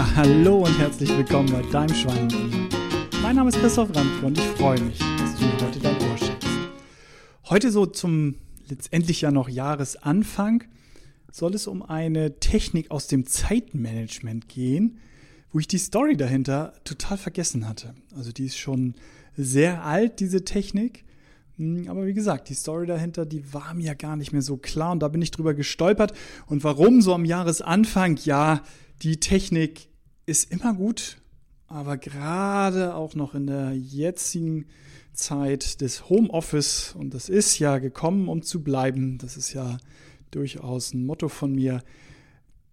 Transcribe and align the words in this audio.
Ja, 0.00 0.16
hallo 0.16 0.60
und 0.60 0.78
herzlich 0.78 1.10
willkommen 1.10 1.52
bei 1.52 1.60
deinem 1.70 1.94
Schwein. 1.94 2.26
Mein 3.20 3.36
Name 3.36 3.50
ist 3.50 3.58
Christoph 3.58 3.94
Randke 3.94 4.24
und 4.24 4.38
ich 4.38 4.46
freue 4.46 4.80
mich, 4.80 4.98
dass 4.98 5.36
du 5.36 5.44
mir 5.44 5.60
heute 5.60 5.78
dein 5.78 5.94
Ohr 5.96 6.16
schenkst. 6.16 6.48
Heute 7.50 7.70
so 7.70 7.84
zum 7.84 8.36
letztendlich 8.70 9.20
ja 9.20 9.30
noch 9.30 9.50
Jahresanfang 9.50 10.64
soll 11.30 11.54
es 11.54 11.66
um 11.66 11.82
eine 11.82 12.40
Technik 12.40 12.90
aus 12.90 13.08
dem 13.08 13.26
Zeitmanagement 13.26 14.48
gehen, 14.48 15.00
wo 15.52 15.58
ich 15.58 15.68
die 15.68 15.76
Story 15.76 16.16
dahinter 16.16 16.72
total 16.84 17.18
vergessen 17.18 17.68
hatte. 17.68 17.92
Also 18.16 18.32
die 18.32 18.46
ist 18.46 18.56
schon 18.56 18.94
sehr 19.36 19.84
alt, 19.84 20.20
diese 20.20 20.46
Technik. 20.46 21.04
Hm, 21.58 21.90
aber 21.90 22.06
wie 22.06 22.14
gesagt, 22.14 22.48
die 22.48 22.54
Story 22.54 22.86
dahinter, 22.86 23.26
die 23.26 23.52
war 23.52 23.74
mir 23.74 23.94
gar 23.94 24.16
nicht 24.16 24.32
mehr 24.32 24.40
so 24.40 24.56
klar 24.56 24.92
und 24.92 25.00
da 25.00 25.08
bin 25.08 25.20
ich 25.20 25.30
drüber 25.30 25.52
gestolpert. 25.52 26.14
Und 26.46 26.64
warum 26.64 27.02
so 27.02 27.12
am 27.12 27.26
Jahresanfang? 27.26 28.18
Ja, 28.24 28.62
die 29.02 29.18
Technik 29.18 29.89
ist 30.30 30.52
immer 30.52 30.74
gut, 30.74 31.18
aber 31.66 31.98
gerade 31.98 32.94
auch 32.94 33.16
noch 33.16 33.34
in 33.34 33.48
der 33.48 33.72
jetzigen 33.72 34.66
Zeit 35.12 35.80
des 35.80 36.08
Homeoffice, 36.08 36.94
und 36.96 37.14
das 37.14 37.28
ist 37.28 37.58
ja 37.58 37.78
gekommen, 37.78 38.28
um 38.28 38.42
zu 38.42 38.62
bleiben, 38.62 39.18
das 39.18 39.36
ist 39.36 39.52
ja 39.52 39.78
durchaus 40.30 40.94
ein 40.94 41.04
Motto 41.04 41.28
von 41.28 41.52
mir, 41.52 41.82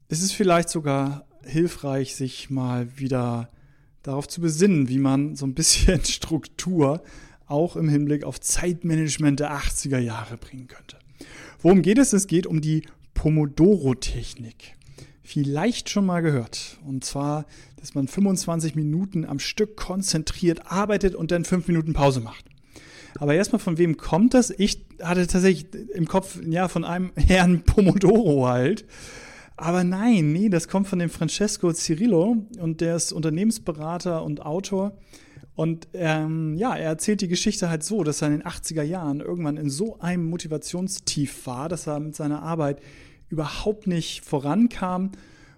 ist 0.07 0.21
es 0.21 0.31
vielleicht 0.31 0.69
sogar 0.69 1.25
hilfreich, 1.43 2.15
sich 2.15 2.51
mal 2.51 2.99
wieder 2.99 3.49
darauf 4.03 4.27
zu 4.27 4.39
besinnen, 4.39 4.87
wie 4.87 4.99
man 4.99 5.35
so 5.35 5.47
ein 5.47 5.55
bisschen 5.55 6.05
Struktur 6.05 7.01
auch 7.47 7.75
im 7.75 7.89
Hinblick 7.89 8.23
auf 8.23 8.39
Zeitmanagement 8.39 9.39
der 9.39 9.57
80er 9.57 9.97
Jahre 9.97 10.37
bringen 10.37 10.67
könnte. 10.67 10.99
Worum 11.59 11.81
geht 11.81 11.97
es? 11.97 12.13
Es 12.13 12.27
geht 12.27 12.45
um 12.45 12.61
die 12.61 12.83
Pomodoro-Technik. 13.15 14.76
Vielleicht 15.29 15.89
schon 15.89 16.05
mal 16.05 16.21
gehört. 16.21 16.77
Und 16.87 17.03
zwar, 17.03 17.47
dass 17.75 17.95
man 17.95 18.07
25 18.07 18.75
Minuten 18.75 19.25
am 19.25 19.39
Stück 19.39 19.75
konzentriert 19.75 20.71
arbeitet 20.71 21.15
und 21.15 21.31
dann 21.31 21.43
5 21.43 21.67
Minuten 21.67 21.91
Pause 21.91 22.21
macht. 22.21 22.45
Aber 23.19 23.33
erstmal, 23.33 23.59
von 23.59 23.77
wem 23.77 23.97
kommt 23.97 24.33
das? 24.33 24.51
Ich 24.57 24.85
hatte 25.01 25.27
tatsächlich 25.27 25.67
im 25.93 26.07
Kopf, 26.07 26.39
ja, 26.47 26.69
von 26.69 26.85
einem 26.85 27.11
Herrn 27.17 27.63
Pomodoro 27.63 28.47
halt. 28.47 28.85
Aber 29.57 29.83
nein, 29.83 30.31
nee, 30.31 30.47
das 30.47 30.69
kommt 30.69 30.87
von 30.87 30.99
dem 30.99 31.09
Francesco 31.09 31.73
Cirillo 31.73 32.45
und 32.61 32.79
der 32.79 32.95
ist 32.95 33.11
Unternehmensberater 33.11 34.23
und 34.23 34.45
Autor. 34.45 34.97
Und 35.55 35.89
ähm, 35.91 36.55
ja, 36.55 36.73
er 36.73 36.87
erzählt 36.87 37.19
die 37.19 37.27
Geschichte 37.27 37.69
halt 37.69 37.83
so, 37.83 38.05
dass 38.05 38.21
er 38.21 38.29
in 38.29 38.39
den 38.39 38.47
80er 38.47 38.83
Jahren 38.83 39.19
irgendwann 39.19 39.57
in 39.57 39.69
so 39.69 39.99
einem 39.99 40.29
Motivationstief 40.29 41.45
war, 41.47 41.67
dass 41.67 41.85
er 41.85 41.99
mit 41.99 42.15
seiner 42.15 42.43
Arbeit 42.43 42.79
überhaupt 43.29 43.87
nicht 43.87 44.23
vorankam 44.23 45.11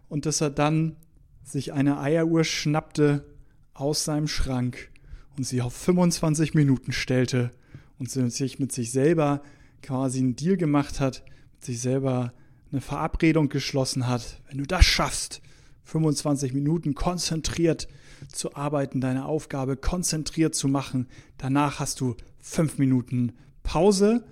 und 0.08 0.26
dass 0.26 0.42
er 0.42 0.50
dann 0.50 0.96
sich 1.44 1.74
eine 1.74 2.00
Eieruhr 2.00 2.44
schnappte 2.44 3.26
aus 3.74 4.04
seinem 4.04 4.28
Schrank 4.28 4.90
und 5.38 5.46
sie 5.46 5.62
auf 5.62 5.74
25 5.74 6.54
Minuten 6.54 6.92
stellte 6.92 7.52
und 7.98 8.10
sich 8.10 8.60
mit 8.60 8.72
sich 8.72 8.92
selber 8.92 9.42
quasi 9.82 10.20
einen 10.20 10.36
Deal 10.36 10.58
gemacht 10.58 11.00
hat, 11.00 11.24
mit 11.54 11.66
sich 11.66 11.82
selber 11.82 12.34
eine 12.72 12.82
Verabredung 12.82 13.50
geschlossen 13.50 14.08
hat. 14.08 14.42
Wenn 14.48 14.60
du 14.60 14.66
das 14.66 14.86
schaffst, 14.86 15.42
25 15.86 16.54
Minuten 16.54 16.94
konzentriert 16.94 17.88
zu 18.32 18.56
arbeiten, 18.56 19.02
deine 19.02 19.26
Aufgabe 19.26 19.76
konzentriert 19.76 20.54
zu 20.54 20.68
machen. 20.68 21.08
Danach 21.38 21.80
hast 21.80 22.00
du 22.00 22.16
fünf 22.40 22.78
Minuten 22.78 23.34
Pause 23.64 24.24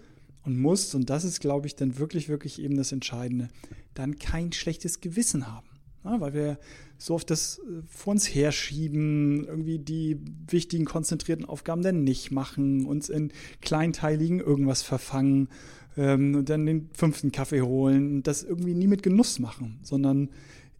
und 0.48 0.60
musst, 0.60 0.96
und 0.96 1.10
das 1.10 1.24
ist, 1.24 1.42
glaube 1.42 1.68
ich, 1.68 1.76
dann 1.76 2.00
wirklich, 2.00 2.30
wirklich 2.30 2.62
eben 2.62 2.78
das 2.78 2.92
Entscheidende, 2.92 3.50
dann 3.94 4.18
kein 4.18 4.54
schlechtes 4.54 5.02
Gewissen 5.02 5.48
haben. 5.48 5.68
Ja, 6.04 6.22
weil 6.22 6.34
wir 6.34 6.60
so 6.98 7.16
oft 7.16 7.30
das 7.30 7.60
äh, 7.60 7.82
vor 7.88 8.12
uns 8.12 8.34
herschieben, 8.34 9.46
irgendwie 9.46 9.78
die 9.78 10.18
wichtigen, 10.50 10.86
konzentrierten 10.86 11.46
Aufgaben 11.46 11.82
dann 11.82 12.04
nicht 12.04 12.32
machen, 12.32 12.86
uns 12.86 13.10
in 13.10 13.32
kleinteiligen 13.62 14.40
irgendwas 14.40 14.84
verfangen 14.84 15.50
ähm, 15.98 16.36
und 16.36 16.50
dann 16.50 16.66
den 16.66 16.90
fünften 16.94 17.32
Kaffee 17.34 17.62
holen 17.62 18.16
und 18.16 18.28
das 18.28 18.44
irgendwie 18.44 18.74
nie 18.74 18.88
mit 18.88 19.04
Genuss 19.04 19.40
machen, 19.40 19.80
sondern 19.84 20.30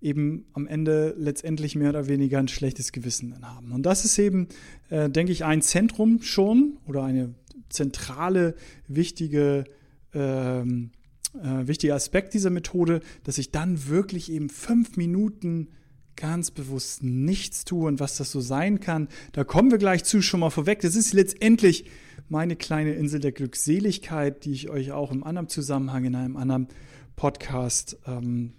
eben 0.02 0.46
am 0.54 0.68
Ende 0.68 1.14
letztendlich 1.18 1.76
mehr 1.76 1.90
oder 1.90 2.08
weniger 2.08 2.40
ein 2.40 2.48
schlechtes 2.48 2.92
Gewissen 2.92 3.36
haben. 3.42 3.72
Und 3.72 3.84
das 3.84 4.06
ist 4.06 4.18
eben, 4.20 4.48
äh, 4.90 5.10
denke 5.10 5.32
ich, 5.32 5.44
ein 5.44 5.62
Zentrum 5.62 6.22
schon 6.22 6.78
oder 6.86 7.04
eine 7.04 7.34
zentrale, 7.70 8.56
wichtige, 8.88 9.66
ähm, 10.14 10.92
äh, 11.34 11.68
wichtiger 11.68 11.96
Aspekt 11.96 12.34
dieser 12.34 12.50
Methode, 12.50 13.02
dass 13.24 13.38
ich 13.38 13.52
dann 13.52 13.88
wirklich 13.88 14.32
eben 14.32 14.50
fünf 14.50 14.98
Minuten 14.98 15.70
ganz 16.16 16.52
bewusst 16.52 17.04
nichts 17.04 17.64
tue 17.64 17.88
und 17.88 18.00
was 18.00 18.18
das 18.18 18.32
so 18.32 18.42
sein 18.42 18.80
kann. 18.80 19.08
Da 19.32 19.44
kommen 19.44 19.72
wir 19.72 19.78
gleich 19.78 20.04
zu 20.04 20.22
schon 20.22 20.40
mal 20.40 20.50
vorweg. 20.50 20.82
Das 20.82 20.96
ist 20.96 21.14
letztendlich 21.14 21.86
meine 22.28 22.56
kleine 22.56 22.94
Insel 22.94 23.20
der 23.20 23.32
Glückseligkeit, 23.32 24.44
die 24.44 24.52
ich 24.52 24.70
euch 24.70 24.92
auch 24.92 25.12
im 25.12 25.24
anderen 25.24 25.48
Zusammenhang 25.48 26.06
in 26.06 26.16
einem 26.16 26.36
anderen 26.36 26.68
Podcast 27.16 27.98
ähm, 28.06 28.54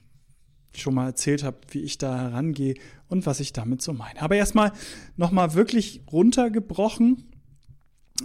schon 0.75 0.95
mal 0.95 1.07
erzählt 1.07 1.43
habe, 1.43 1.59
wie 1.71 1.81
ich 1.81 1.99
da 1.99 2.17
herangehe 2.17 2.75
und 3.09 3.27
was 3.27 3.41
ich 3.41 3.53
damit 3.53 3.83
so 3.83 3.93
meine. 3.93 4.23
Aber 4.23 4.37
erstmal 4.37 4.73
nochmal 5.17 5.55
wirklich 5.55 6.03
runtergebrochen 6.11 7.25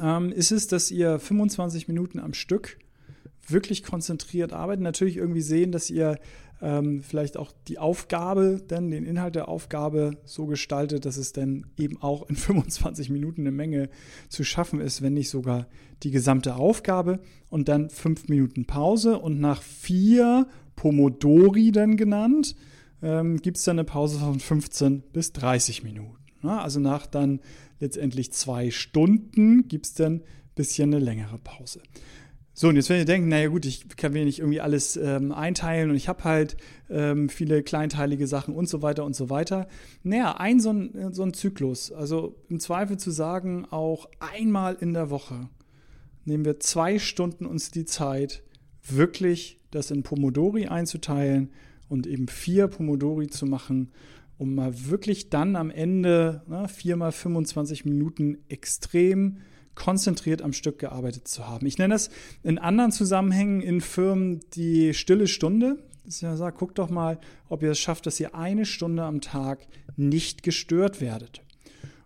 ähm, 0.01 0.31
ist 0.31 0.51
es, 0.51 0.67
dass 0.67 0.91
ihr 0.91 1.19
25 1.19 1.87
Minuten 1.87 2.19
am 2.19 2.33
Stück 2.33 2.77
wirklich 3.47 3.83
konzentriert 3.83 4.53
arbeitet. 4.53 4.83
Natürlich 4.83 5.17
irgendwie 5.17 5.41
sehen, 5.41 5.71
dass 5.71 5.89
ihr 5.89 6.17
ähm, 6.61 7.03
vielleicht 7.03 7.35
auch 7.35 7.51
die 7.67 7.77
Aufgabe, 7.77 8.61
dann 8.67 8.89
den 8.89 9.05
Inhalt 9.05 9.35
der 9.35 9.49
Aufgabe 9.49 10.17
so 10.23 10.45
gestaltet, 10.45 11.05
dass 11.05 11.17
es 11.17 11.33
dann 11.33 11.65
eben 11.77 12.01
auch 12.01 12.29
in 12.29 12.35
25 12.35 13.09
Minuten 13.09 13.41
eine 13.41 13.51
Menge 13.51 13.89
zu 14.29 14.43
schaffen 14.43 14.79
ist, 14.79 15.01
wenn 15.01 15.13
nicht 15.13 15.29
sogar 15.29 15.67
die 16.03 16.11
gesamte 16.11 16.55
Aufgabe 16.55 17.19
und 17.49 17.67
dann 17.67 17.89
fünf 17.89 18.29
Minuten 18.29 18.65
Pause 18.65 19.19
und 19.19 19.39
nach 19.39 19.61
vier 19.61 20.47
Pomodori 20.75 21.71
dann 21.71 21.97
genannt, 21.97 22.55
ähm, 23.01 23.37
gibt 23.41 23.57
es 23.57 23.63
dann 23.65 23.77
eine 23.77 23.83
Pause 23.83 24.19
von 24.19 24.39
15 24.39 25.01
bis 25.11 25.33
30 25.33 25.83
Minuten. 25.83 26.22
Also 26.49 26.79
nach 26.79 27.05
dann 27.07 27.39
letztendlich 27.79 28.31
zwei 28.31 28.71
Stunden 28.71 29.67
gibt 29.67 29.85
es 29.85 29.93
dann 29.93 30.15
ein 30.15 30.21
bisschen 30.55 30.93
eine 30.93 31.03
längere 31.03 31.37
Pause. 31.37 31.81
So, 32.55 32.67
und 32.67 32.75
jetzt 32.75 32.89
wenn 32.89 32.99
ihr 32.99 33.05
denkt, 33.05 33.27
naja 33.27 33.47
gut, 33.47 33.65
ich 33.65 33.87
kann 33.97 34.13
mir 34.13 34.25
nicht 34.25 34.37
irgendwie 34.37 34.61
alles 34.61 34.95
ähm, 34.95 35.31
einteilen 35.31 35.89
und 35.89 35.95
ich 35.95 36.07
habe 36.07 36.23
halt 36.23 36.55
ähm, 36.87 37.27
viele 37.27 37.63
kleinteilige 37.63 38.27
Sachen 38.27 38.53
und 38.53 38.69
so 38.69 38.83
weiter 38.83 39.05
und 39.05 39.15
so 39.15 39.31
weiter. 39.31 39.67
Naja, 40.03 40.35
ein 40.37 40.59
so 40.59 40.71
ein, 40.71 41.13
so 41.13 41.23
ein 41.23 41.33
Zyklus, 41.33 41.91
also 41.91 42.35
im 42.49 42.59
Zweifel 42.59 42.97
zu 42.97 43.09
sagen, 43.09 43.65
auch 43.71 44.07
einmal 44.19 44.75
in 44.75 44.93
der 44.93 45.09
Woche 45.09 45.49
nehmen 46.25 46.45
wir 46.45 46.59
zwei 46.59 46.99
Stunden 46.99 47.47
uns 47.47 47.71
die 47.71 47.85
Zeit, 47.85 48.43
wirklich 48.83 49.59
das 49.71 49.89
in 49.89 50.03
Pomodori 50.03 50.67
einzuteilen 50.67 51.51
und 51.89 52.05
eben 52.05 52.27
vier 52.27 52.67
Pomodori 52.67 53.27
zu 53.27 53.47
machen, 53.47 53.91
um 54.37 54.55
mal 54.55 54.87
wirklich 54.87 55.29
dann 55.29 55.55
am 55.55 55.69
Ende 55.69 56.43
ne, 56.47 56.67
viermal 56.67 57.11
25 57.11 57.85
Minuten 57.85 58.37
extrem 58.49 59.37
konzentriert 59.75 60.41
am 60.41 60.53
Stück 60.53 60.79
gearbeitet 60.79 61.27
zu 61.27 61.47
haben. 61.47 61.65
Ich 61.65 61.77
nenne 61.77 61.95
das 61.95 62.09
in 62.43 62.57
anderen 62.57 62.91
Zusammenhängen 62.91 63.61
in 63.61 63.81
Firmen 63.81 64.41
die 64.53 64.93
stille 64.93 65.27
Stunde. 65.27 65.77
Das 66.05 66.15
ist 66.15 66.21
ja 66.21 66.35
sagt, 66.35 66.57
guckt 66.57 66.77
doch 66.77 66.89
mal, 66.89 67.19
ob 67.49 67.63
ihr 67.63 67.71
es 67.71 67.79
schafft, 67.79 68.05
dass 68.05 68.19
ihr 68.19 68.35
eine 68.35 68.65
Stunde 68.65 69.03
am 69.03 69.21
Tag 69.21 69.67
nicht 69.95 70.43
gestört 70.43 71.01
werdet. 71.01 71.41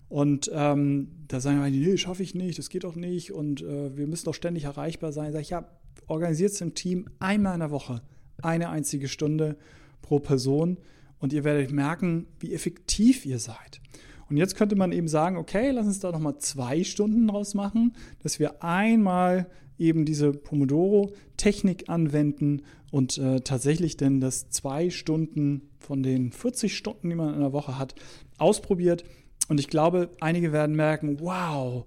Und 0.09 0.49
ähm, 0.53 1.09
da 1.27 1.41
sagen 1.41 1.61
wir, 1.61 1.69
nee, 1.69 1.97
schaffe 1.97 2.23
ich 2.23 2.33
nicht, 2.33 2.57
das 2.57 2.69
geht 2.69 2.85
doch 2.85 2.95
nicht 2.95 3.33
und 3.33 3.62
äh, 3.62 3.97
wir 3.97 4.07
müssen 4.07 4.25
doch 4.25 4.33
ständig 4.33 4.63
erreichbar 4.63 5.12
sein. 5.12 5.33
Sag 5.33 5.41
ich, 5.41 5.50
ja, 5.50 5.68
organisiert 6.07 6.51
es 6.51 6.62
im 6.62 6.74
Team 6.74 7.09
einmal 7.19 7.56
in 7.56 7.59
der 7.59 7.71
Woche, 7.71 8.01
eine 8.41 8.69
einzige 8.69 9.09
Stunde 9.09 9.57
pro 10.01 10.19
Person 10.19 10.77
und 11.19 11.33
ihr 11.33 11.43
werdet 11.43 11.71
merken, 11.71 12.27
wie 12.39 12.53
effektiv 12.53 13.25
ihr 13.25 13.39
seid. 13.39 13.81
Und 14.29 14.37
jetzt 14.37 14.55
könnte 14.55 14.75
man 14.75 14.91
eben 14.91 15.07
sagen, 15.07 15.37
okay, 15.37 15.71
lass 15.71 15.87
uns 15.87 15.99
da 15.99 16.11
nochmal 16.11 16.37
zwei 16.37 16.83
Stunden 16.83 17.27
draus 17.27 17.53
machen, 17.53 17.95
dass 18.23 18.39
wir 18.39 18.63
einmal 18.63 19.47
eben 19.77 20.05
diese 20.05 20.31
Pomodoro-Technik 20.31 21.87
anwenden 21.89 22.63
und 22.91 23.17
äh, 23.17 23.41
tatsächlich 23.41 23.97
denn 23.97 24.19
das 24.19 24.49
zwei 24.49 24.89
Stunden 24.89 25.69
von 25.79 26.03
den 26.03 26.31
40 26.31 26.75
Stunden, 26.75 27.09
die 27.09 27.15
man 27.15 27.33
in 27.33 27.39
der 27.39 27.53
Woche 27.53 27.77
hat, 27.77 27.95
ausprobiert. 28.37 29.03
Und 29.47 29.59
ich 29.59 29.67
glaube, 29.67 30.09
einige 30.19 30.51
werden 30.51 30.75
merken, 30.75 31.19
wow, 31.19 31.85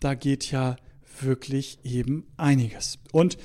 da 0.00 0.14
geht 0.14 0.50
ja 0.50 0.76
wirklich 1.20 1.78
eben 1.84 2.26
einiges. 2.36 2.98
Und 3.12 3.36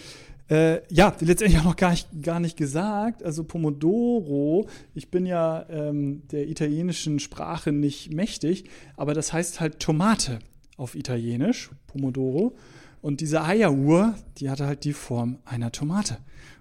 äh, 0.49 0.81
ja, 0.93 1.15
letztendlich 1.19 1.59
auch 1.59 1.65
noch 1.65 1.75
gar 1.75 1.91
nicht, 1.91 2.07
gar 2.21 2.39
nicht 2.39 2.57
gesagt. 2.57 3.23
Also 3.23 3.43
Pomodoro, 3.43 4.67
ich 4.93 5.09
bin 5.09 5.25
ja 5.25 5.65
ähm, 5.69 6.23
der 6.31 6.47
italienischen 6.47 7.19
Sprache 7.19 7.71
nicht 7.71 8.13
mächtig, 8.13 8.65
aber 8.95 9.13
das 9.13 9.33
heißt 9.33 9.59
halt 9.59 9.79
Tomate 9.79 10.39
auf 10.77 10.95
Italienisch, 10.95 11.71
Pomodoro. 11.87 12.55
Und 13.01 13.21
diese 13.21 13.43
Eieruhr, 13.43 14.15
die 14.37 14.49
hatte 14.49 14.65
halt 14.65 14.83
die 14.83 14.93
Form 14.93 15.39
einer 15.45 15.71
Tomate. 15.71 16.17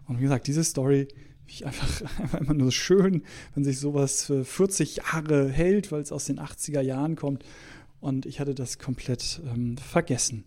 Und 0.06 0.18
wie 0.18 0.22
gesagt, 0.22 0.46
diese 0.46 0.64
Story 0.64 1.08
ich 1.48 1.64
einfach, 1.66 2.02
einfach 2.20 2.40
immer 2.40 2.54
nur 2.54 2.72
schön, 2.72 3.22
wenn 3.54 3.64
sich 3.64 3.78
sowas 3.78 4.24
für 4.24 4.44
40 4.44 4.96
Jahre 4.96 5.48
hält, 5.48 5.92
weil 5.92 6.00
es 6.00 6.12
aus 6.12 6.24
den 6.24 6.40
80er 6.40 6.80
Jahren 6.80 7.16
kommt. 7.16 7.44
Und 8.06 8.24
ich 8.24 8.38
hatte 8.38 8.54
das 8.54 8.78
komplett 8.78 9.40
ähm, 9.52 9.76
vergessen. 9.78 10.44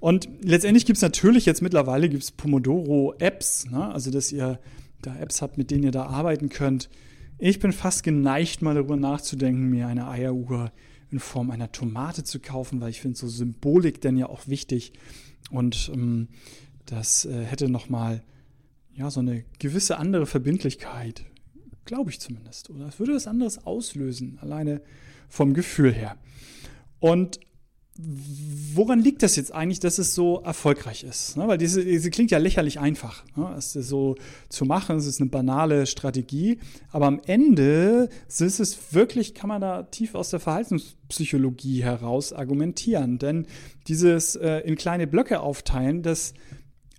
Und 0.00 0.30
letztendlich 0.40 0.86
gibt 0.86 0.96
es 0.96 1.02
natürlich 1.02 1.44
jetzt 1.44 1.60
mittlerweile 1.60 2.08
gibt's 2.08 2.30
Pomodoro-Apps, 2.30 3.66
ne? 3.66 3.92
also 3.92 4.10
dass 4.10 4.32
ihr 4.32 4.58
da 5.02 5.14
Apps 5.18 5.42
habt, 5.42 5.58
mit 5.58 5.70
denen 5.70 5.82
ihr 5.82 5.90
da 5.90 6.06
arbeiten 6.06 6.48
könnt. 6.48 6.88
Ich 7.36 7.58
bin 7.58 7.72
fast 7.72 8.02
geneigt, 8.02 8.62
mal 8.62 8.74
darüber 8.74 8.96
nachzudenken, 8.96 9.68
mir 9.68 9.88
eine 9.88 10.08
Eieruhr 10.08 10.72
in 11.10 11.18
Form 11.18 11.50
einer 11.50 11.70
Tomate 11.70 12.24
zu 12.24 12.40
kaufen, 12.40 12.80
weil 12.80 12.88
ich 12.88 13.02
finde 13.02 13.18
so 13.18 13.28
Symbolik 13.28 14.00
denn 14.00 14.16
ja 14.16 14.30
auch 14.30 14.48
wichtig. 14.48 14.94
Und 15.50 15.90
ähm, 15.92 16.28
das 16.86 17.26
äh, 17.26 17.44
hätte 17.44 17.68
nochmal 17.68 18.22
ja, 18.94 19.10
so 19.10 19.20
eine 19.20 19.44
gewisse 19.58 19.98
andere 19.98 20.24
Verbindlichkeit, 20.24 21.26
glaube 21.84 22.08
ich 22.08 22.20
zumindest. 22.20 22.70
Oder 22.70 22.86
es 22.86 22.98
würde 22.98 23.14
was 23.14 23.26
anderes 23.26 23.66
auslösen, 23.66 24.38
alleine 24.40 24.80
vom 25.28 25.52
Gefühl 25.52 25.92
her. 25.92 26.16
Und 27.02 27.40
woran 27.98 29.00
liegt 29.00 29.24
das 29.24 29.34
jetzt 29.34 29.52
eigentlich, 29.52 29.80
dass 29.80 29.98
es 29.98 30.14
so 30.14 30.40
erfolgreich 30.42 31.02
ist? 31.02 31.36
Ne? 31.36 31.48
Weil 31.48 31.58
diese, 31.58 31.84
diese 31.84 32.10
klingt 32.10 32.30
ja 32.30 32.38
lächerlich 32.38 32.78
einfach. 32.78 33.24
Ne? 33.34 33.52
Es 33.58 33.72
so 33.72 34.14
zu 34.48 34.64
machen, 34.64 34.96
es 34.98 35.06
ist 35.06 35.20
eine 35.20 35.28
banale 35.28 35.86
Strategie, 35.86 36.60
aber 36.92 37.06
am 37.06 37.20
Ende 37.26 38.08
ist 38.28 38.40
es 38.40 38.94
wirklich, 38.94 39.34
kann 39.34 39.48
man 39.48 39.60
da 39.60 39.82
tief 39.82 40.14
aus 40.14 40.30
der 40.30 40.38
Verhaltenspsychologie 40.38 41.82
heraus 41.82 42.32
argumentieren. 42.32 43.18
Denn 43.18 43.46
dieses 43.88 44.36
äh, 44.36 44.58
in 44.60 44.76
kleine 44.76 45.08
Blöcke 45.08 45.40
aufteilen, 45.40 46.02
das 46.02 46.34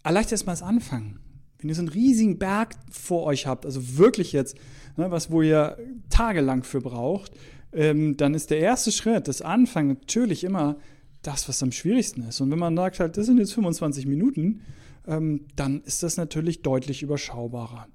erleichtert 0.03 0.33
erstmal 0.33 0.55
das 0.55 0.63
Anfangen. 0.63 1.21
Wenn 1.59 1.69
ihr 1.69 1.75
so 1.75 1.81
einen 1.81 1.89
riesigen 1.89 2.39
Berg 2.39 2.75
vor 2.91 3.23
euch 3.23 3.47
habt, 3.47 3.65
also 3.65 3.97
wirklich 3.97 4.33
jetzt, 4.33 4.57
ne, 4.97 5.09
was 5.11 5.31
wo 5.31 5.41
ihr 5.41 5.77
tagelang 6.09 6.63
für 6.63 6.81
braucht, 6.81 7.31
ähm, 7.73 8.17
dann 8.17 8.33
ist 8.33 8.49
der 8.49 8.59
erste 8.59 8.91
Schritt, 8.91 9.27
das 9.27 9.41
Anfangen, 9.41 9.89
natürlich 9.89 10.43
immer 10.43 10.77
das, 11.21 11.47
was 11.47 11.63
am 11.63 11.71
schwierigsten 11.71 12.27
ist. 12.27 12.41
Und 12.41 12.51
wenn 12.51 12.59
man 12.59 12.75
sagt, 12.75 12.99
halt, 12.99 13.17
das 13.17 13.25
sind 13.25 13.39
jetzt 13.39 13.53
25 13.53 14.05
Minuten, 14.05 14.61
ähm, 15.07 15.45
dann 15.55 15.81
ist 15.81 16.03
das 16.03 16.17
natürlich 16.17 16.61
deutlich 16.61 17.01
überschaubarer. 17.01 17.87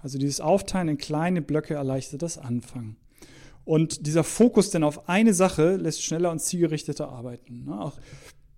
Also 0.00 0.18
dieses 0.18 0.40
Aufteilen 0.40 0.88
in 0.88 0.98
kleine 0.98 1.42
Blöcke 1.42 1.74
erleichtert 1.74 2.22
das 2.22 2.38
Anfangen. 2.38 2.96
Und 3.64 4.06
dieser 4.06 4.24
Fokus 4.24 4.70
denn 4.70 4.84
auf 4.84 5.08
eine 5.08 5.32
Sache 5.32 5.76
lässt 5.76 6.02
schneller 6.02 6.30
und 6.30 6.40
zielgerichteter 6.40 7.08
arbeiten. 7.08 7.64
Ne? 7.64 7.80
Auch 7.80 7.94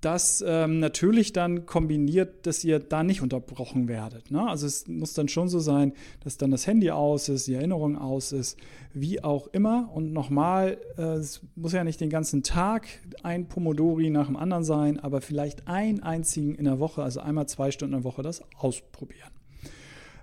das 0.07 0.45
ähm, 0.47 0.79
natürlich 0.79 1.33
dann 1.33 1.67
kombiniert, 1.67 2.47
dass 2.47 2.63
ihr 2.63 2.79
da 2.79 3.03
nicht 3.03 3.23
unterbrochen 3.23 3.89
werdet. 3.89 4.31
Ne? 4.31 4.49
Also 4.49 4.65
es 4.65 4.87
muss 4.87 5.15
dann 5.15 5.27
schon 5.27 5.49
so 5.49 5.59
sein, 5.59 5.95
dass 6.23 6.37
dann 6.37 6.53
das 6.53 6.65
Handy 6.69 6.93
aus 6.93 7.29
ist, 7.29 7.49
die 7.49 7.55
Erinnerung 7.55 7.99
aus 7.99 8.31
ist, 8.31 8.57
wie 8.95 9.25
auch 9.25 9.49
immer. 9.49 9.91
Und 9.93 10.13
nochmal, 10.13 10.79
äh, 10.97 11.03
es 11.15 11.41
muss 11.57 11.73
ja 11.73 11.83
nicht 11.83 12.01
den 12.01 12.11
ganzen 12.11 12.45
Tag 12.45 12.87
ein 13.25 13.49
Pomodori 13.49 14.11
nach 14.11 14.27
dem 14.27 14.37
anderen 14.37 14.63
sein, 14.63 15.01
aber 15.01 15.21
vielleicht 15.21 15.67
einen 15.67 16.05
einzigen 16.05 16.55
in 16.55 16.67
der 16.67 16.79
Woche, 16.79 17.03
also 17.03 17.19
einmal 17.19 17.49
zwei 17.49 17.73
Stunden 17.73 17.97
in 17.97 18.03
der 18.03 18.05
Woche, 18.05 18.23
das 18.23 18.43
ausprobieren. 18.59 19.36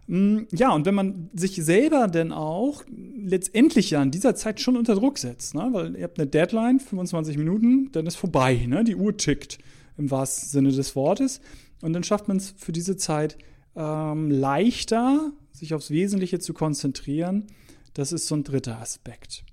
Mm, 0.08 0.42
ja, 0.52 0.72
und 0.72 0.86
wenn 0.86 0.96
man 0.96 1.30
sich 1.34 1.56
selber 1.56 2.08
denn 2.08 2.32
auch 2.32 2.84
letztendlich 3.18 3.92
ja 3.92 4.04
in 4.04 4.12
dieser 4.12 4.36
Zeit 4.36 4.60
schon 4.60 4.76
unter 4.76 4.96
Druck 4.96 5.18
setzt, 5.18 5.56
ne? 5.56 5.70
weil 5.72 5.96
ihr 5.96 6.04
habt 6.04 6.20
eine 6.20 6.28
Deadline, 6.28 6.80
25 6.80 7.38
Minuten, 7.38 7.92
dann 7.92 8.06
ist 8.06 8.16
vorbei, 8.16 8.66
ne? 8.68 8.84
die 8.84 8.96
Uhr 8.96 9.16
tickt 9.16 9.60
im 9.98 10.12
wahrsten 10.12 10.50
Sinne 10.50 10.72
des 10.72 10.96
Wortes. 10.96 11.40
Und 11.82 11.94
dann 11.94 12.04
schafft 12.04 12.28
man 12.28 12.38
es 12.38 12.54
für 12.58 12.72
diese 12.72 12.98
Zeit 12.98 13.38
ähm, 13.76 14.30
leichter, 14.32 15.32
sich 15.52 15.74
aufs 15.74 15.90
Wesentliche 15.90 16.40
zu 16.40 16.54
konzentrieren. 16.54 17.48
Das 17.94 18.12
ist 18.12 18.28
so 18.28 18.36
ein 18.36 18.44
dritter 18.44 18.80
Aspekt. 18.80 19.44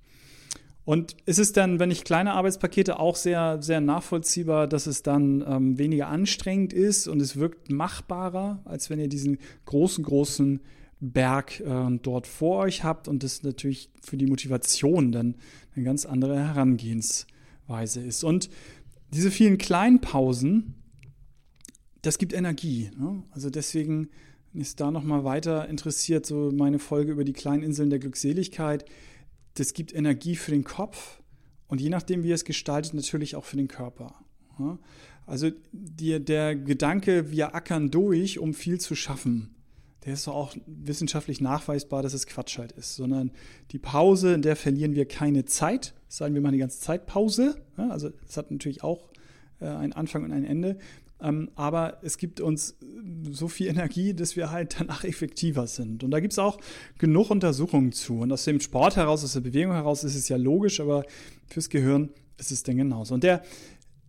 Und 0.90 1.16
es 1.25 1.38
ist 1.38 1.56
dann, 1.56 1.78
wenn 1.78 1.92
ich 1.92 2.02
kleine 2.02 2.32
Arbeitspakete 2.32 2.98
auch 2.98 3.14
sehr, 3.14 3.62
sehr 3.62 3.81
nachvollziehbar, 3.81 4.66
dass 4.66 4.88
es 4.88 5.04
dann 5.04 5.44
ähm, 5.46 5.78
weniger 5.78 6.08
anstrengend 6.08 6.72
ist 6.72 7.06
und 7.06 7.22
es 7.22 7.37
wirkt 7.37 7.70
machbarer, 7.70 8.60
als 8.64 8.90
wenn 8.90 8.98
ihr 8.98 9.06
diesen 9.06 9.38
großen, 9.66 10.02
großen 10.02 10.58
Berg 10.98 11.60
äh, 11.60 11.96
dort 12.02 12.26
vor 12.26 12.64
euch 12.64 12.82
habt 12.82 13.06
und 13.06 13.22
das 13.22 13.44
natürlich 13.44 13.92
für 14.02 14.16
die 14.16 14.26
Motivation 14.26 15.12
dann 15.12 15.37
eine 15.76 15.84
ganz 15.84 16.06
andere 16.06 16.37
Herangehensweise 16.40 18.00
ist. 18.00 18.25
Und 18.25 18.50
diese 19.14 19.31
vielen 19.31 19.58
kleinen 19.58 20.00
Pausen, 20.00 20.75
das 22.02 22.19
gibt 22.19 22.32
Energie. 22.32 22.90
Ne? 22.98 23.22
Also 23.31 23.48
deswegen 23.48 24.08
ist 24.54 24.81
da 24.81 24.90
nochmal 24.90 25.22
weiter 25.22 25.69
interessiert, 25.69 26.26
so 26.26 26.50
meine 26.52 26.81
Folge 26.81 27.12
über 27.12 27.22
die 27.22 27.32
kleinen 27.32 27.62
Inseln 27.62 27.90
der 27.90 28.00
Glückseligkeit. 28.00 28.86
Das 29.55 29.75
gibt 29.75 29.94
Energie 29.94 30.37
für 30.37 30.50
den 30.50 30.64
Kopf 30.64 31.20
und 31.69 31.81
je 31.81 31.88
nachdem, 31.88 32.23
wie 32.23 32.29
ihr 32.29 32.35
es 32.35 32.44
gestaltet, 32.44 32.94
natürlich 32.94 33.37
auch 33.37 33.44
für 33.44 33.56
den 33.56 33.69
Körper. 33.69 34.14
Also 35.26 35.50
die, 35.73 36.23
der 36.23 36.56
Gedanke, 36.56 37.31
wir 37.31 37.55
ackern 37.55 37.91
durch, 37.91 38.38
um 38.38 38.55
viel 38.55 38.81
zu 38.81 38.94
schaffen, 38.94 39.55
der 40.05 40.14
ist 40.14 40.26
doch 40.26 40.35
auch 40.35 40.56
wissenschaftlich 40.67 41.41
nachweisbar, 41.41 42.02
dass 42.02 42.14
es 42.14 42.26
Quatsch 42.26 42.58
halt 42.58 42.73
ist, 42.73 42.97
sondern 42.97 43.32
die 43.70 43.79
Pause, 43.79 44.35
in 44.35 44.43
der 44.43 44.56
verlieren 44.56 44.94
wir 44.94 45.06
keine 45.06 45.44
Zeit, 45.44 45.94
sagen 46.08 46.35
wir 46.35 46.41
mal 46.41 46.53
die 46.53 46.58
ganze 46.58 46.81
Zeit 46.81 47.06
Pause. 47.06 47.56
Also 47.76 48.11
es 48.26 48.37
hat 48.37 48.50
natürlich 48.50 48.82
auch 48.82 49.11
äh, 49.61 49.67
einen 49.67 49.93
Anfang 49.93 50.25
und 50.25 50.32
ein 50.32 50.44
Ende. 50.44 50.79
Ähm, 51.22 51.50
aber 51.55 51.99
es 52.02 52.19
gibt 52.19 52.40
uns 52.40 52.76
so 53.31 53.49
viel 53.49 53.69
Energie, 53.69 54.14
dass 54.14 54.37
wir 54.37 54.50
halt 54.50 54.76
danach 54.81 55.05
effektiver 55.05 55.67
sind. 55.67 56.05
Und 56.05 56.11
da 56.11 56.20
gibt 56.20 56.32
es 56.32 56.38
auch 56.38 56.58
genug 56.99 57.31
Untersuchungen 57.31 57.93
zu. 57.93 58.20
Und 58.20 58.32
aus 58.32 58.44
dem 58.44 58.61
Sport 58.61 58.96
heraus, 58.96 59.25
aus 59.25 59.34
der 59.34 59.40
Bewegung 59.40 59.72
heraus 59.72 60.05
ist 60.05 60.14
es 60.14 60.28
ja 60.28 60.37
logisch, 60.37 60.81
aber 60.81 61.05
fürs 61.46 61.69
Gehirn 61.69 62.11
ist 62.38 62.50
es 62.50 62.62
denn 62.62 62.76
genauso. 62.76 63.14
Und 63.14 63.25
der 63.25 63.43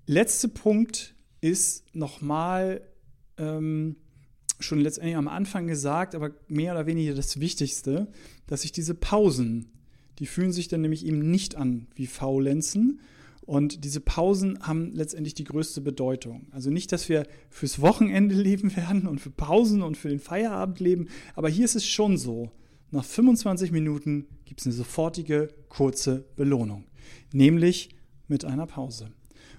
letzte 0.06 0.48
Punkt 0.48 1.16
ist 1.42 1.96
nochmal 1.96 2.82
ähm, 3.38 3.96
schon 4.60 4.80
letztendlich 4.80 5.16
am 5.16 5.28
Anfang 5.28 5.68
gesagt, 5.68 6.16
aber 6.16 6.32
mehr 6.48 6.74
oder 6.74 6.86
weniger 6.86 7.14
das 7.14 7.40
Wichtigste, 7.40 8.08
dass 8.48 8.62
sich 8.62 8.72
diese 8.72 8.94
Pausen, 8.94 9.72
die 10.20 10.28
fühlen 10.28 10.52
sich 10.52 10.68
dann 10.68 10.82
nämlich 10.82 11.06
eben 11.06 11.32
nicht 11.32 11.56
an 11.56 11.88
wie 11.96 12.08
Faulenzen. 12.08 13.02
Und 13.42 13.84
diese 13.84 14.00
Pausen 14.00 14.60
haben 14.62 14.92
letztendlich 14.94 15.34
die 15.34 15.44
größte 15.44 15.82
Bedeutung. 15.82 16.48
Also 16.52 16.70
nicht, 16.70 16.92
dass 16.92 17.10
wir 17.10 17.26
fürs 17.50 17.82
Wochenende 17.82 18.36
leben 18.42 18.76
werden 18.76 19.08
und 19.08 19.20
für 19.20 19.32
Pausen 19.32 19.82
und 19.82 19.98
für 19.98 20.10
den 20.10 20.20
Feierabend 20.20 20.80
leben, 20.80 21.08
aber 21.36 21.50
hier 21.50 21.66
ist 21.66 21.76
es 21.76 21.86
schon 21.86 22.18
so. 22.18 22.52
Nach 22.92 23.06
25 23.06 23.72
Minuten 23.72 24.28
gibt 24.46 24.60
es 24.60 24.68
eine 24.68 24.76
sofortige, 24.76 25.48
kurze 25.70 26.26
Belohnung, 26.36 26.84
nämlich 27.32 27.90
mit 28.28 28.44
einer 28.44 28.68
Pause. 28.68 29.12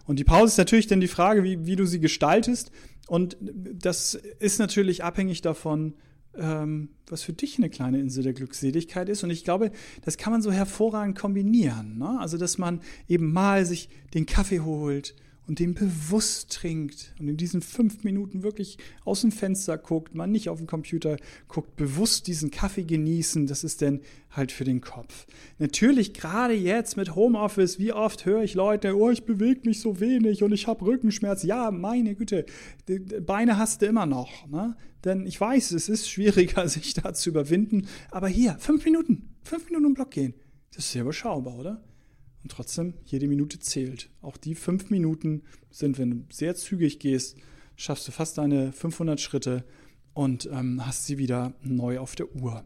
Und 0.07 0.19
die 0.19 0.25
Pause 0.25 0.53
ist 0.53 0.59
natürlich 0.59 0.87
dann 0.87 1.01
die 1.01 1.09
Frage, 1.09 1.43
wie, 1.43 1.65
wie 1.67 1.77
du 1.77 1.87
sie 1.87 2.01
gestaltest. 2.01 2.71
Und 3.09 3.37
das 3.41 4.15
ist 4.15 4.59
natürlich 4.59 5.05
abhängig 5.05 5.41
davon, 5.41 5.95
ähm, 6.37 6.91
was 7.07 7.23
für 7.23 7.33
dich 7.33 7.59
eine 7.59 7.71
kleine 7.71 8.01
Insel 8.01 8.23
der 8.23 8.33
Glückseligkeit 8.33 9.09
ist. 9.09 9.23
Und 9.23 9.31
ich 9.31 9.45
glaube, 9.45 9.71
das 10.05 10.17
kann 10.17 10.33
man 10.33 10.43
so 10.43 10.53
hervorragend 10.53 11.19
kombinieren. 11.19 11.99
Ne? 11.99 12.19
Also, 12.21 12.39
dass 12.39 12.59
man 12.59 12.81
eben 13.09 13.33
mal 13.33 13.65
sich 13.67 13.89
den 14.15 14.27
Kaffee 14.27 14.61
holt 14.61 15.15
und 15.47 15.59
den 15.59 15.75
bewusst 15.75 16.53
trinkt 16.53 17.15
und 17.19 17.29
in 17.29 17.37
diesen 17.37 17.63
fünf 17.63 18.05
Minuten 18.05 18.43
wirklich 18.43 18.79
aus 19.05 19.23
dem 19.23 19.33
Fenster 19.33 19.77
guckt, 19.77 20.15
man 20.15 20.31
nicht 20.31 20.49
auf 20.49 20.59
den 20.59 20.67
Computer 20.67 21.17
guckt, 21.49 21.77
bewusst 21.77 22.27
diesen 22.27 22.51
Kaffee 22.51 22.85
genießen, 22.85 23.47
das 23.47 23.65
ist 23.65 23.81
denn 23.81 24.01
halt 24.31 24.53
für 24.53 24.65
den 24.65 24.81
Kopf. 24.81 25.27
Natürlich 25.59 26.15
gerade 26.15 26.55
jetzt 26.55 26.97
mit 26.97 27.15
Homeoffice, 27.15 27.79
wie 27.79 27.93
oft 27.93 28.25
höre 28.25 28.43
ich 28.43 28.55
Leute, 28.55 28.97
oh, 28.97 29.11
ich 29.11 29.25
bewege 29.25 29.63
mich 29.65 29.81
so 29.81 30.01
wenig 30.01 30.43
und 30.43 30.53
ich 30.53 30.67
habe 30.67 30.85
Rückenschmerz. 30.85 31.43
Ja, 31.43 31.71
meine 31.71 32.15
Güte, 32.15 32.47
Beine 33.21 33.59
hast 33.59 33.83
du 33.83 33.87
immer 33.87 34.07
noch. 34.07 34.47
Ne? 34.49 34.77
Denn 35.05 35.27
ich 35.27 35.41
weiß, 35.41 35.73
es 35.73 35.89
ist 35.89 36.09
schwieriger, 36.09 36.69
sich 36.69 36.95
da 36.95 37.13
zu 37.13 37.31
überwinden. 37.31 37.89
Aber 38.11 38.29
hier, 38.29 38.57
fünf 38.59 38.85
Minuten, 38.85 39.35
fünf 39.43 39.67
Minuten 39.67 39.87
im 39.87 39.95
Block 39.95 40.13
gehen, 40.13 40.35
das 40.71 40.85
ist 40.85 40.93
sehr 40.93 41.03
überschaubar, 41.03 41.59
oder? 41.59 41.83
Und 42.43 42.51
trotzdem, 42.51 42.95
jede 43.05 43.29
Minute 43.29 43.59
zählt. 43.59 44.11
Auch 44.21 44.37
die 44.37 44.55
fünf 44.55 44.91
Minuten 44.91 45.43
sind, 45.71 45.99
wenn 45.99 46.11
du 46.11 46.25
sehr 46.31 46.55
zügig 46.55 46.99
gehst, 46.99 47.37
schaffst 47.77 48.07
du 48.09 48.13
fast 48.13 48.39
deine 48.39 48.73
500 48.73 49.21
Schritte 49.21 49.65
und 50.15 50.49
ähm, 50.53 50.85
hast 50.85 51.07
sie 51.07 51.19
wieder 51.19 51.55
neu 51.63 51.99
auf 51.99 52.15
der 52.15 52.35
Uhr. 52.35 52.65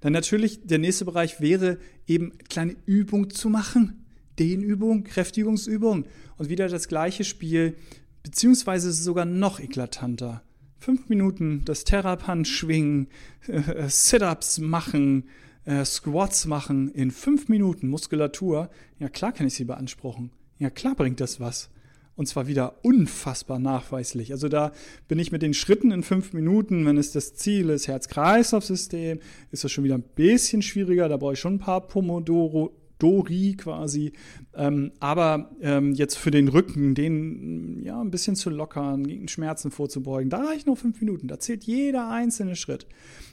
Dann 0.00 0.12
natürlich, 0.12 0.66
der 0.66 0.78
nächste 0.78 1.04
Bereich 1.04 1.40
wäre 1.40 1.78
eben 2.06 2.36
kleine 2.48 2.76
Übung 2.86 3.30
zu 3.30 3.48
machen. 3.48 4.04
Dehnübung, 4.38 5.04
Kräftigungsübung 5.04 6.06
und 6.38 6.48
wieder 6.48 6.68
das 6.68 6.88
gleiche 6.88 7.24
Spiel, 7.24 7.76
beziehungsweise 8.22 8.92
sogar 8.92 9.24
noch 9.24 9.60
eklatanter. 9.60 10.42
Fünf 10.78 11.08
Minuten 11.08 11.62
das 11.64 11.84
Terrapan 11.84 12.44
schwingen, 12.44 13.08
äh, 13.46 13.84
Sit-ups 13.88 14.58
machen, 14.58 15.28
äh, 15.64 15.84
Squats 15.84 16.46
machen 16.46 16.88
in 16.90 17.10
fünf 17.10 17.48
Minuten 17.48 17.88
Muskulatur, 17.88 18.70
ja 18.98 19.08
klar 19.08 19.32
kann 19.32 19.46
ich 19.46 19.54
sie 19.54 19.64
beanspruchen. 19.64 20.30
Ja 20.58 20.70
klar 20.70 20.94
bringt 20.94 21.20
das 21.20 21.40
was. 21.40 21.70
und 22.14 22.26
zwar 22.26 22.46
wieder 22.46 22.84
unfassbar 22.84 23.58
nachweislich. 23.58 24.32
Also 24.32 24.48
da 24.48 24.72
bin 25.08 25.18
ich 25.18 25.32
mit 25.32 25.42
den 25.42 25.54
Schritten 25.54 25.90
in 25.90 26.02
fünf 26.02 26.32
Minuten, 26.32 26.84
wenn 26.84 26.98
es 26.98 27.12
das 27.12 27.34
Ziel 27.34 27.70
ist, 27.70 27.88
Herz-Kreislauf-System, 27.88 29.18
ist 29.50 29.64
das 29.64 29.72
schon 29.72 29.84
wieder 29.84 29.96
ein 29.96 30.04
bisschen 30.14 30.62
schwieriger. 30.62 31.08
Da 31.08 31.16
brauche 31.16 31.32
ich 31.34 31.40
schon 31.40 31.54
ein 31.54 31.58
paar 31.58 31.86
Pomodoro. 31.86 32.76
Dori 32.98 33.56
quasi. 33.58 34.12
Ähm, 34.54 34.92
aber 35.00 35.50
ähm, 35.60 35.92
jetzt 35.92 36.16
für 36.16 36.30
den 36.30 36.46
Rücken, 36.46 36.94
den 36.94 37.82
ja 37.82 38.00
ein 38.00 38.12
bisschen 38.12 38.36
zu 38.36 38.48
lockern, 38.48 39.04
gegen 39.04 39.26
Schmerzen 39.26 39.72
vorzubeugen, 39.72 40.30
da 40.30 40.44
reicht 40.44 40.68
nur 40.68 40.76
fünf 40.76 41.00
Minuten. 41.00 41.26
Da 41.26 41.40
zählt 41.40 41.64
jeder 41.64 42.08
einzelne 42.08 42.54
Schritt. 42.54 42.86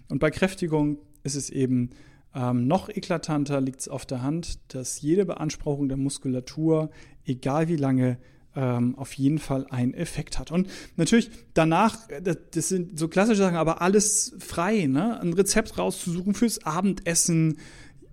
Und 0.09 0.17
bei 0.17 0.31
Kräftigung 0.31 0.97
ist 1.23 1.35
es 1.35 1.51
eben 1.51 1.91
ähm, 2.35 2.67
noch 2.67 2.89
eklatanter, 2.89 3.61
liegt 3.61 3.81
es 3.81 3.89
auf 3.89 4.05
der 4.05 4.21
Hand, 4.21 4.59
dass 4.73 5.01
jede 5.01 5.25
Beanspruchung 5.25 5.87
der 5.87 5.97
Muskulatur, 5.97 6.91
egal 7.25 7.67
wie 7.67 7.75
lange, 7.75 8.17
ähm, 8.55 8.95
auf 8.97 9.13
jeden 9.13 9.39
Fall 9.39 9.67
einen 9.69 9.93
Effekt 9.93 10.39
hat. 10.39 10.51
Und 10.51 10.67
natürlich 10.95 11.29
danach, 11.53 12.09
äh, 12.09 12.21
das, 12.21 12.69
sind 12.69 12.97
so 12.99 13.07
klassische 13.07 13.41
Sachen, 13.41 13.57
aber 13.57 13.81
alles 13.81 14.35
frei, 14.39 14.87
ne? 14.87 15.19
Ein 15.21 15.33
Rezept 15.33 15.77
rauszusuchen 15.77 16.33
fürs 16.33 16.65
Abendessen, 16.65 17.57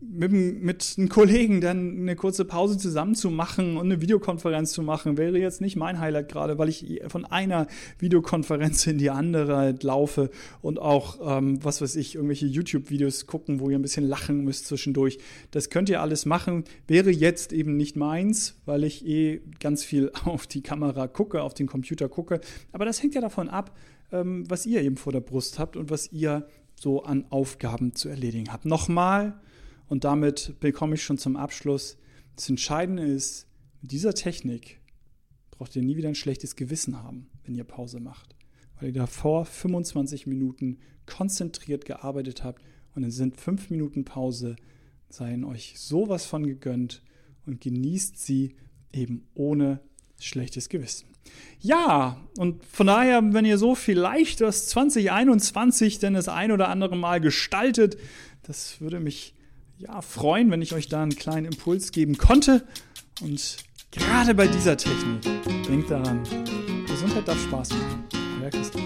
mit, 0.01 0.31
mit 0.33 0.95
einem 0.99 1.09
Kollegen 1.09 1.61
dann 1.61 2.01
eine 2.01 2.17
kurze 2.17 2.45
Pause 2.45 2.77
zusammen 2.77 3.15
zu 3.15 3.31
machen 3.31 3.77
und 3.77 3.87
eine 3.87 4.01
Videokonferenz 4.01 4.73
zu 4.73 4.83
machen, 4.83 5.17
wäre 5.17 5.39
jetzt 5.39 5.61
nicht 5.61 5.77
mein 5.77 5.99
Highlight 5.99 6.29
gerade, 6.29 6.59
weil 6.59 6.69
ich 6.69 7.01
von 7.09 7.25
einer 7.25 7.67
Videokonferenz 7.99 8.87
in 8.87 8.99
die 8.99 9.11
andere 9.11 9.57
halt 9.57 9.83
laufe 9.83 10.31
und 10.61 10.79
auch, 10.79 11.39
ähm, 11.39 11.65
was 11.65 11.81
weiß 11.81 11.97
ich, 11.97 12.15
irgendwelche 12.15 12.47
YouTube-Videos 12.47 13.27
gucken, 13.27 13.61
wo 13.61 13.71
ihr 13.71 13.79
ein 13.79 13.83
bisschen 13.83 14.07
lachen 14.07 14.45
müsst 14.45 14.67
zwischendurch. 14.67 15.19
Das 15.51 15.71
könnt 15.71 15.89
ihr 15.89 16.03
alles 16.03 16.27
machen, 16.27 16.65
wäre 16.87 17.11
jetzt 17.11 17.53
eben 17.53 17.77
nicht 17.77 17.97
meins, 17.97 18.61
weil 18.67 18.85
ich 18.85 19.07
eh 19.07 19.41
ganz 19.61 19.83
viel 19.83 20.13
auf 20.25 20.47
die 20.47 20.63
Kamera 20.63 21.09
gucke, 21.09 21.43
auf 21.43 21.55
den 21.55 21.67
Computer 21.67 22.09
gucke. 22.09 22.41
Aber 22.73 22.85
das 22.85 23.03
hängt 23.03 23.15
ja 23.15 23.23
davon 23.23 23.49
ab, 23.49 23.77
ähm, 24.13 24.45
was 24.49 24.67
ihr 24.67 24.83
eben 24.83 24.97
vor 24.97 25.13
der 25.13 25.21
Brust 25.21 25.59
habt 25.59 25.77
und 25.77 25.91
was 25.91 26.13
ihr 26.13 26.47
so 26.79 27.03
an 27.03 27.25
Aufgaben 27.31 27.95
zu 27.95 28.11
erledigen 28.11 28.53
habt. 28.53 28.67
Nochmal, 28.67 29.41
und 29.89 30.05
damit 30.05 30.55
bekomme 30.61 30.95
ich 30.95 31.03
schon 31.03 31.19
zum 31.19 31.37
Abschluss. 31.37 31.97
Das 32.35 32.49
Entscheidende 32.49 33.05
ist, 33.05 33.47
mit 33.81 33.93
dieser 33.93 34.15
Technik 34.15 34.81
braucht 35.51 35.77
ihr 35.77 35.83
nie 35.83 35.97
wieder 35.97 36.09
ein 36.09 36.15
schlechtes 36.15 36.57
Gewissen 36.57 37.03
haben, 37.03 37.29
wenn 37.45 37.55
ihr 37.55 37.65
Pause 37.65 38.01
macht. 38.01 38.35
Weil 38.79 38.89
ihr 38.89 38.95
davor 38.95 39.45
25 39.45 40.27
Minuten 40.27 40.79
konzentriert 41.07 41.85
gearbeitet 41.85 42.45
habt 42.45 42.63
und 42.95 43.03
dann 43.03 43.11
sind 43.11 43.37
5 43.37 43.71
Minuten 43.71 44.05
Pause, 44.05 44.57
seien 45.09 45.45
euch 45.45 45.79
sowas 45.79 46.27
von 46.27 46.45
gegönnt 46.47 47.03
und 47.47 47.61
genießt 47.61 48.19
sie 48.19 48.57
eben 48.93 49.27
ohne 49.35 49.81
schlechtes 50.19 50.69
Gewissen. 50.69 51.09
Ja, 51.61 52.21
und 52.39 52.65
von 52.65 52.87
daher, 52.87 53.33
wenn 53.33 53.45
ihr 53.45 53.59
so 53.59 53.75
vielleicht 53.75 54.41
das 54.41 54.69
2021 54.69 55.99
denn 55.99 56.15
das 56.15 56.29
ein 56.29 56.53
oder 56.53 56.69
andere 56.69 56.97
Mal 56.97 57.21
gestaltet, 57.21 57.97
das 58.43 58.81
würde 58.81 59.01
mich 59.01 59.36
ja, 59.79 60.01
freuen, 60.01 60.51
wenn 60.51 60.63
ich 60.63 60.73
euch 60.73 60.89
da 60.89 61.03
einen 61.03 61.17
kleinen 61.17 61.47
Impuls 61.47 61.93
geben 61.93 62.17
konnte. 62.17 62.67
Und 63.21 63.57
gerade 63.91 64.35
bei 64.35 64.47
dieser 64.47 64.77
Technik, 64.77 65.23
denkt 65.69 65.91
daran, 65.91 66.23
Gesundheit 66.87 67.29
darf 67.29 67.41
Spaß 67.43 67.71
machen. 67.71 68.05
Euer 68.43 68.51
Christoph. 68.51 68.83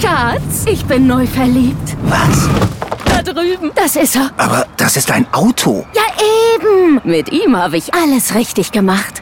Schatz, 0.00 0.66
ich 0.66 0.84
bin 0.86 1.06
neu 1.06 1.26
verliebt. 1.26 1.96
Was? 2.04 2.48
Da 3.04 3.22
drüben. 3.22 3.70
Das 3.74 3.96
ist 3.96 4.16
er. 4.16 4.32
Aber 4.36 4.66
das 4.76 4.96
ist 4.96 5.10
ein 5.10 5.26
Auto. 5.32 5.86
Ja, 5.94 6.02
eben. 6.56 7.00
Mit 7.04 7.30
ihm 7.32 7.56
habe 7.56 7.76
ich 7.76 7.92
alles 7.94 8.34
richtig 8.34 8.72
gemacht. 8.72 9.21